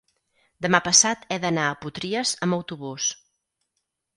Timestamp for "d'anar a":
1.43-1.77